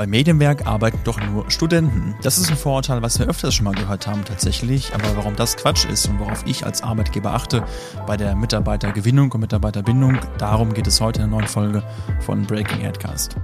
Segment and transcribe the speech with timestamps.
[0.00, 2.14] Bei Medienwerk arbeiten doch nur Studenten.
[2.22, 4.94] Das ist ein Vorurteil, was wir öfters schon mal gehört haben tatsächlich.
[4.94, 7.64] Aber warum das Quatsch ist und worauf ich als Arbeitgeber achte
[8.06, 11.82] bei der Mitarbeitergewinnung und Mitarbeiterbindung, darum geht es heute in der neuen Folge
[12.20, 13.36] von Breaking Headcast.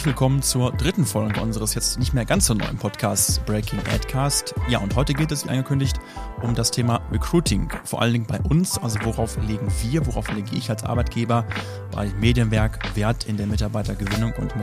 [0.00, 4.54] Herzlich willkommen zur dritten Folge unseres jetzt nicht mehr ganz so neuen Podcasts Breaking Adcast.
[4.66, 5.98] Ja, und heute geht es, wie angekündigt,
[6.40, 7.70] um das Thema Recruiting.
[7.84, 11.44] Vor allen Dingen bei uns, also worauf legen wir, worauf lege ich als Arbeitgeber
[11.92, 14.56] bei Medienwerk Wert in der Mitarbeitergewinnung und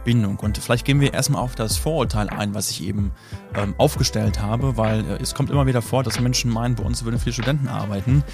[0.00, 0.38] Mitarbeiterbindung.
[0.38, 3.12] Und vielleicht gehen wir erstmal auf das Vorurteil ein, was ich eben
[3.54, 7.04] ähm, aufgestellt habe, weil äh, es kommt immer wieder vor, dass Menschen meinen, bei uns
[7.04, 8.24] würden viele Studenten arbeiten.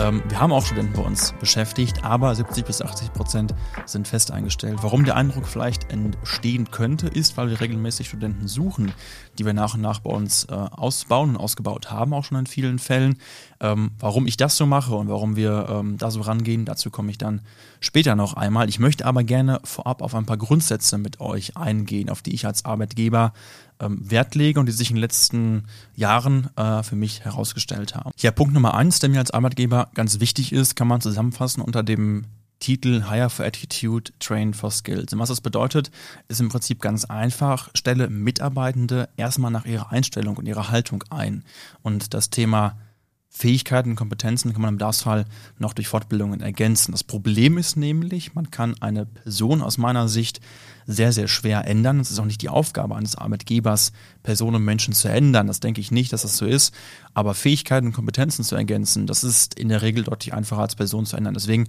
[0.00, 3.54] Ähm, wir haben auch Studenten bei uns beschäftigt, aber 70 bis 80 Prozent
[3.86, 4.78] sind fest eingestellt.
[4.82, 8.92] Warum der Eindruck vielleicht entstehen könnte, ist, weil wir regelmäßig Studenten suchen,
[9.38, 12.46] die wir nach und nach bei uns äh, ausbauen und ausgebaut haben, auch schon in
[12.46, 13.18] vielen Fällen.
[13.60, 17.10] Ähm, warum ich das so mache und warum wir ähm, da so rangehen, dazu komme
[17.10, 17.40] ich dann
[17.80, 18.68] später noch einmal.
[18.68, 22.46] Ich möchte aber gerne vorab auf ein paar Grundsätze mit euch eingehen, auf die ich
[22.46, 23.32] als Arbeitgeber
[23.80, 28.10] ähm, Wert lege und die sich in den letzten Jahren äh, für mich herausgestellt haben.
[28.18, 31.82] Ja, Punkt Nummer eins, der mir als Arbeitgeber ganz wichtig ist, kann man zusammenfassen unter
[31.82, 32.26] dem
[32.60, 35.12] Titel Hire for Attitude, Train for Skills.
[35.12, 35.90] Und was das bedeutet,
[36.28, 41.44] ist im Prinzip ganz einfach, stelle Mitarbeitende erstmal nach ihrer Einstellung und ihrer Haltung ein.
[41.82, 42.78] Und das Thema
[43.36, 45.24] Fähigkeiten und Kompetenzen kann man im Bedarfsfall
[45.58, 46.92] noch durch Fortbildungen ergänzen.
[46.92, 50.40] Das Problem ist nämlich, man kann eine Person aus meiner Sicht
[50.86, 51.98] sehr, sehr schwer ändern.
[51.98, 53.90] Es ist auch nicht die Aufgabe eines Arbeitgebers,
[54.22, 55.48] Personen und Menschen zu ändern.
[55.48, 56.72] Das denke ich nicht, dass das so ist.
[57.12, 61.04] Aber Fähigkeiten und Kompetenzen zu ergänzen, das ist in der Regel deutlich einfacher als Person
[61.04, 61.34] zu ändern.
[61.34, 61.66] Deswegen,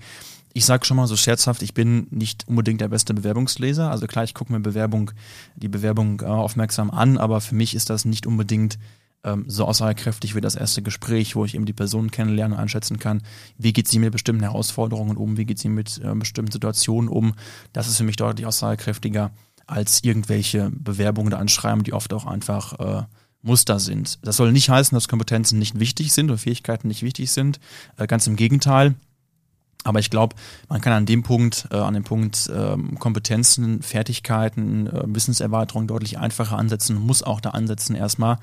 [0.53, 3.89] ich sage schon mal so scherzhaft, ich bin nicht unbedingt der beste Bewerbungsleser.
[3.89, 5.09] Also klar, ich gucke mir Bewerbung,
[5.55, 8.77] die Bewerbung äh, aufmerksam an, aber für mich ist das nicht unbedingt
[9.23, 13.22] ähm, so aussagekräftig wie das erste Gespräch, wo ich eben die Person kennenlernen einschätzen kann,
[13.57, 17.34] wie geht sie mit bestimmten Herausforderungen um, wie geht sie mit äh, bestimmten Situationen um.
[17.73, 19.31] Das ist für mich deutlich aussagekräftiger
[19.67, 23.03] als irgendwelche Bewerbungen oder Anschreiben, die oft auch einfach äh,
[23.41, 24.19] Muster sind.
[24.23, 27.59] Das soll nicht heißen, dass Kompetenzen nicht wichtig sind oder Fähigkeiten nicht wichtig sind.
[27.97, 28.95] Äh, ganz im Gegenteil.
[29.85, 30.35] Aber ich glaube,
[30.68, 36.18] man kann an dem Punkt, äh, an dem Punkt ähm, Kompetenzen, Fertigkeiten, äh, Wissenserweiterung deutlich
[36.18, 38.40] einfacher ansetzen, muss auch da ansetzen erstmal,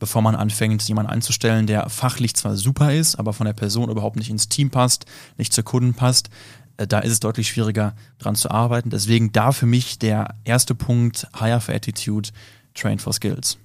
[0.00, 4.16] bevor man anfängt, jemanden einzustellen, der fachlich zwar super ist, aber von der Person überhaupt
[4.16, 5.06] nicht ins Team passt,
[5.38, 6.28] nicht zur Kunden passt.
[6.76, 8.90] Äh, da ist es deutlich schwieriger dran zu arbeiten.
[8.90, 12.30] Deswegen da für mich der erste Punkt, Hire for Attitude,
[12.74, 13.58] Train for Skills.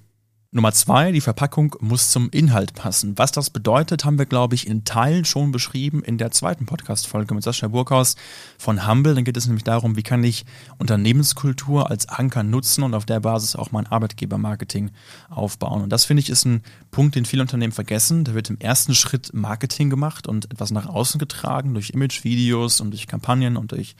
[0.56, 3.18] Nummer zwei, die Verpackung muss zum Inhalt passen.
[3.18, 7.34] Was das bedeutet, haben wir, glaube ich, in Teilen schon beschrieben in der zweiten Podcast-Folge
[7.34, 8.16] mit Sascha Burkhaus
[8.56, 9.14] von Humble.
[9.14, 10.46] Dann geht es nämlich darum, wie kann ich
[10.78, 14.92] Unternehmenskultur als Anker nutzen und auf der Basis auch mein Arbeitgebermarketing
[15.28, 15.82] aufbauen.
[15.82, 18.24] Und das finde ich ist ein Punkt, den viele Unternehmen vergessen.
[18.24, 22.92] Da wird im ersten Schritt Marketing gemacht und etwas nach außen getragen durch Imagevideos und
[22.92, 23.94] durch Kampagnen und durch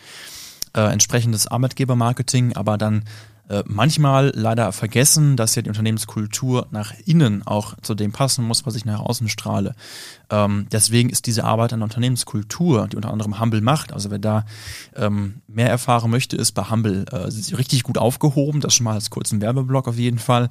[0.73, 3.05] äh, entsprechendes Arbeitgebermarketing, aber dann
[3.48, 8.66] äh, manchmal leider vergessen, dass ja die Unternehmenskultur nach innen auch zu dem passen muss,
[8.66, 9.74] was ich nach außen strahle.
[10.30, 14.18] Ähm, deswegen ist diese Arbeit an der Unternehmenskultur, die unter anderem Humble macht, also wer
[14.18, 14.44] da
[14.96, 19.10] ähm, mehr erfahren möchte, ist bei Humble äh, richtig gut aufgehoben, das schon mal als
[19.10, 20.48] kurzen Werbeblock auf jeden Fall.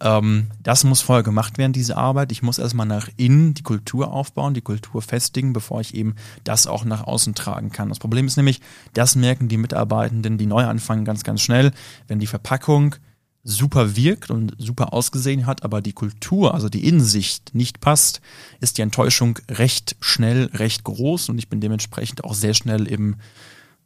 [0.00, 2.30] Ähm, das muss vorher gemacht werden, diese Arbeit.
[2.32, 6.66] Ich muss erstmal nach innen die Kultur aufbauen, die Kultur festigen, bevor ich eben das
[6.66, 7.88] auch nach außen tragen kann.
[7.88, 8.60] Das Problem ist nämlich,
[8.92, 11.72] das merken die Mitarbeitenden, die neu anfangen, ganz, ganz schnell,
[12.06, 12.96] wenn die Verpackung
[13.44, 18.20] super wirkt und super ausgesehen hat, aber die Kultur, also die Innensicht nicht passt,
[18.60, 23.16] ist die Enttäuschung recht schnell, recht groß und ich bin dementsprechend auch sehr schnell im,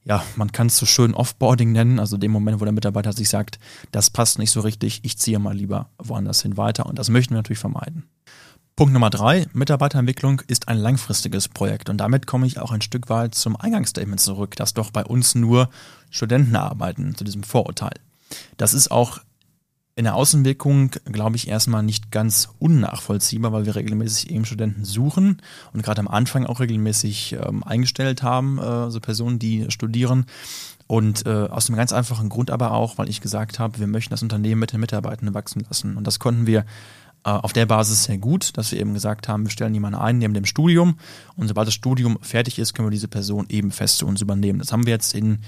[0.04, 3.28] ja, man kann es so schön Offboarding nennen, also dem Moment, wo der Mitarbeiter sich
[3.28, 3.58] sagt,
[3.92, 7.34] das passt nicht so richtig, ich ziehe mal lieber woanders hin weiter und das möchten
[7.34, 8.04] wir natürlich vermeiden.
[8.76, 13.10] Punkt Nummer drei, Mitarbeiterentwicklung ist ein langfristiges Projekt und damit komme ich auch ein Stück
[13.10, 15.68] weit zum Eingangsstatement zurück, dass doch bei uns nur
[16.08, 17.98] Studenten arbeiten, zu diesem Vorurteil.
[18.56, 19.20] Das ist auch
[19.98, 25.42] in der Außenwirkung, glaube ich, erstmal nicht ganz unnachvollziehbar, weil wir regelmäßig eben Studenten suchen
[25.72, 30.26] und gerade am Anfang auch regelmäßig ähm, eingestellt haben, äh, so Personen, die studieren.
[30.86, 34.10] Und äh, aus dem ganz einfachen Grund aber auch, weil ich gesagt habe, wir möchten
[34.10, 35.96] das Unternehmen mit den Mitarbeitenden wachsen lassen.
[35.96, 36.64] Und das konnten wir
[37.36, 40.34] auf der Basis sehr gut, dass wir eben gesagt haben, wir stellen jemanden ein neben
[40.34, 40.98] dem Studium
[41.36, 44.58] und sobald das Studium fertig ist, können wir diese Person eben fest zu uns übernehmen.
[44.58, 45.38] Das haben wir jetzt in,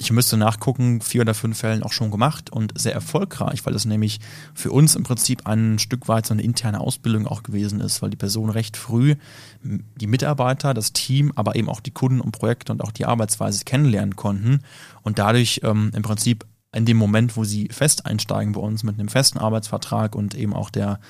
[0.00, 3.84] ich müsste nachgucken, vier oder fünf Fällen auch schon gemacht und sehr erfolgreich, weil das
[3.84, 4.20] nämlich
[4.54, 8.10] für uns im Prinzip ein Stück weit so eine interne Ausbildung auch gewesen ist, weil
[8.10, 9.16] die Person recht früh
[9.62, 13.64] die Mitarbeiter, das Team, aber eben auch die Kunden und Projekte und auch die Arbeitsweise
[13.64, 14.60] kennenlernen konnten
[15.02, 18.98] und dadurch ähm, im Prinzip in dem Moment, wo sie fest einsteigen bei uns mit
[18.98, 21.00] einem festen Arbeitsvertrag und eben auch der,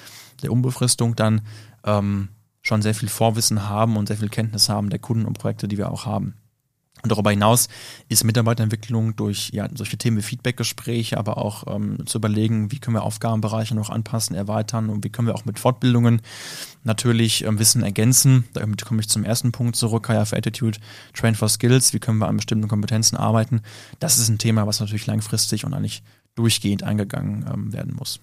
[0.43, 1.43] der Unbefristung dann
[1.85, 2.29] ähm,
[2.63, 5.79] schon sehr viel Vorwissen haben und sehr viel Kenntnis haben der Kunden und Projekte, die
[5.79, 6.35] wir auch haben.
[7.03, 7.69] Und darüber hinaus
[8.09, 12.97] ist Mitarbeiterentwicklung durch ja, solche Themen wie Feedbackgespräche, aber auch ähm, zu überlegen, wie können
[12.97, 16.23] wir Aufgabenbereiche noch anpassen, erweitern und wie können wir auch mit Fortbildungen
[16.85, 18.45] natürlich ähm, Wissen ergänzen.
[18.53, 20.79] Damit komme ich zum ersten Punkt zurück, Hire for Attitude,
[21.15, 23.63] Train for Skills, wie können wir an bestimmten Kompetenzen arbeiten.
[23.99, 26.03] Das ist ein Thema, was natürlich langfristig und eigentlich
[26.35, 28.21] durchgehend eingegangen ähm, werden muss.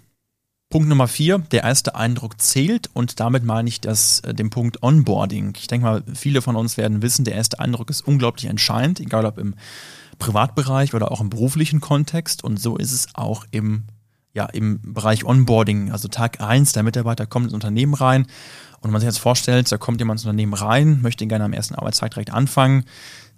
[0.69, 4.83] Punkt Nummer vier, der erste Eindruck zählt und damit meine ich das, äh, den Punkt
[4.83, 5.53] Onboarding.
[5.57, 9.25] Ich denke mal, viele von uns werden wissen, der erste Eindruck ist unglaublich entscheidend, egal
[9.25, 9.55] ob im
[10.19, 13.83] Privatbereich oder auch im beruflichen Kontext und so ist es auch im,
[14.33, 15.91] ja, im Bereich Onboarding.
[15.93, 18.27] Also Tag eins, der Mitarbeiter kommt ins Unternehmen rein
[18.81, 21.75] und man sich jetzt vorstellt, da kommt jemand ins Unternehmen rein, möchte gerne am ersten
[21.75, 22.83] Arbeitstag direkt anfangen,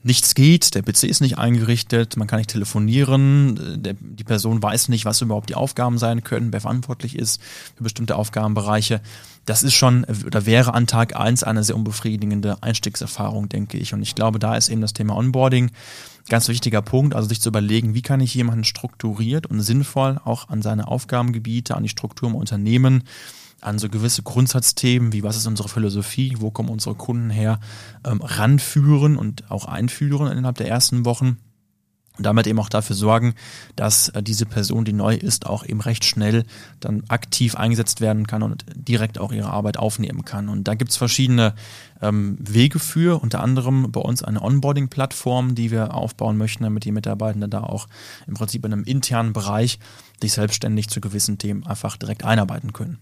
[0.01, 4.88] nichts geht, der PC ist nicht eingerichtet, man kann nicht telefonieren, der, die Person weiß
[4.90, 7.42] nicht, was überhaupt die Aufgaben sein können, wer verantwortlich ist
[7.75, 9.01] für bestimmte Aufgabenbereiche.
[9.46, 13.94] Das ist schon oder wäre an Tag eins eine sehr unbefriedigende Einstiegserfahrung, denke ich.
[13.94, 15.72] Und ich glaube, da ist eben das Thema Onboarding
[16.30, 20.48] ganz wichtiger Punkt, also sich zu überlegen, wie kann ich jemanden strukturiert und sinnvoll auch
[20.50, 23.04] an seine Aufgabengebiete, an die Struktur im Unternehmen
[23.62, 27.60] an so gewisse Grundsatzthemen wie was ist unsere Philosophie, wo kommen unsere Kunden her,
[28.06, 31.38] ähm, ranführen und auch einführen innerhalb der ersten Wochen.
[32.20, 33.34] Und damit eben auch dafür sorgen,
[33.78, 36.44] dass äh, diese Person, die neu ist, auch eben recht schnell
[36.82, 40.50] dann aktiv eingesetzt werden kann und direkt auch ihre Arbeit aufnehmen kann.
[40.50, 41.56] Und da gibt's verschiedene
[42.02, 46.92] ähm, Wege für, unter anderem bei uns eine Onboarding-Plattform, die wir aufbauen möchten, damit die
[46.92, 47.88] Mitarbeitenden da auch
[48.28, 49.80] im Prinzip in einem internen Bereich
[50.22, 53.00] sich selbstständig zu gewissen Themen einfach direkt einarbeiten können.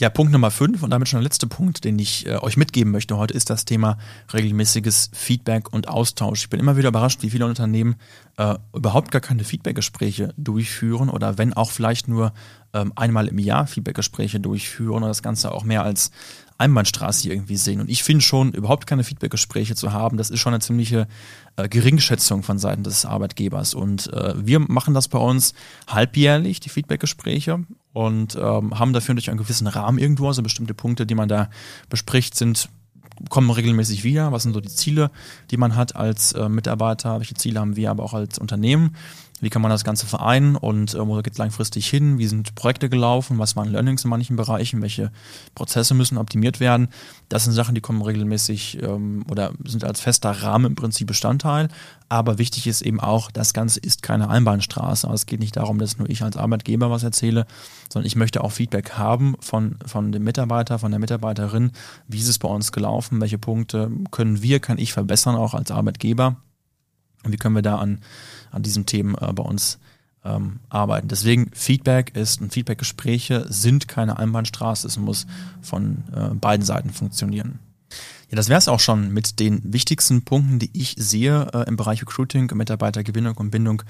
[0.00, 2.90] Ja, Punkt Nummer fünf und damit schon der letzte Punkt, den ich äh, euch mitgeben
[2.90, 3.98] möchte heute, ist das Thema
[4.32, 6.40] regelmäßiges Feedback und Austausch.
[6.40, 7.96] Ich bin immer wieder überrascht, wie viele Unternehmen
[8.38, 12.32] äh, überhaupt gar keine Feedbackgespräche durchführen oder wenn auch vielleicht nur
[12.72, 16.12] ähm, einmal im Jahr Feedbackgespräche durchführen und das Ganze auch mehr als
[16.60, 17.80] Einbahnstraße irgendwie sehen.
[17.80, 21.08] Und ich finde schon, überhaupt keine Feedbackgespräche zu haben, das ist schon eine ziemliche
[21.56, 23.74] äh, Geringschätzung von Seiten des Arbeitgebers.
[23.74, 25.54] Und äh, wir machen das bei uns
[25.88, 30.28] halbjährlich, die Feedbackgespräche, und ähm, haben dafür natürlich einen gewissen Rahmen irgendwo.
[30.28, 31.50] Also bestimmte Punkte, die man da
[31.88, 32.68] bespricht, sind
[33.28, 34.32] kommen regelmäßig wieder.
[34.32, 35.10] Was sind so die Ziele,
[35.50, 37.18] die man hat als äh, Mitarbeiter?
[37.18, 38.96] Welche Ziele haben wir aber auch als Unternehmen?
[39.40, 42.18] Wie kann man das Ganze vereinen und äh, wo geht es langfristig hin?
[42.18, 43.38] Wie sind Projekte gelaufen?
[43.38, 44.82] Was waren Learnings in manchen Bereichen?
[44.82, 45.10] Welche
[45.54, 46.88] Prozesse müssen optimiert werden?
[47.28, 51.68] Das sind Sachen, die kommen regelmäßig ähm, oder sind als fester Rahmen im Prinzip Bestandteil.
[52.08, 55.06] Aber wichtig ist eben auch, das Ganze ist keine Einbahnstraße.
[55.06, 57.46] Also es geht nicht darum, dass nur ich als Arbeitgeber was erzähle,
[57.88, 61.70] sondern ich möchte auch Feedback haben von, von dem Mitarbeiter, von der Mitarbeiterin.
[62.08, 63.20] Wie ist es bei uns gelaufen?
[63.20, 66.36] Welche Punkte können wir, kann ich verbessern auch als Arbeitgeber?
[67.24, 68.00] Und wie können wir da an
[68.50, 69.78] an diesen Themen äh, bei uns
[70.24, 71.08] ähm, arbeiten.
[71.08, 75.26] Deswegen Feedback ist und Feedbackgespräche sind keine Einbahnstraße, es muss
[75.62, 77.58] von äh, beiden Seiten funktionieren.
[78.28, 81.76] Ja, das wäre es auch schon mit den wichtigsten Punkten, die ich sehe äh, im
[81.76, 83.82] Bereich Recruiting, Mitarbeitergewinnung und Bindung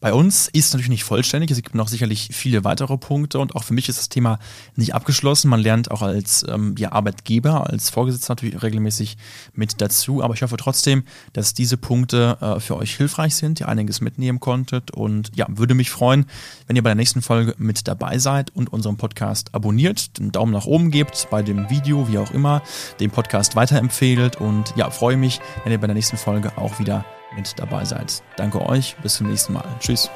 [0.00, 1.50] bei uns ist natürlich nicht vollständig.
[1.50, 4.38] Es gibt noch sicherlich viele weitere Punkte und auch für mich ist das Thema
[4.74, 5.50] nicht abgeschlossen.
[5.50, 9.18] Man lernt auch als ähm, ja, Arbeitgeber, als Vorgesetzter natürlich regelmäßig
[9.52, 10.22] mit dazu.
[10.22, 11.04] Aber ich hoffe trotzdem,
[11.34, 15.74] dass diese Punkte äh, für euch hilfreich sind, ihr einiges mitnehmen konntet und ja, würde
[15.74, 16.24] mich freuen,
[16.66, 20.52] wenn ihr bei der nächsten Folge mit dabei seid und unseren Podcast abonniert, einen Daumen
[20.52, 22.62] nach oben gebt bei dem Video, wie auch immer,
[23.00, 27.04] den Podcast weiterempfehlt und ja, freue mich, wenn ihr bei der nächsten Folge auch wieder
[27.36, 28.22] mit dabei seid.
[28.36, 29.64] Danke euch, bis zum nächsten Mal.
[29.80, 30.10] Tschüss.